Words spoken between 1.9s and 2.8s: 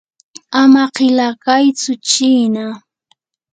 chiina.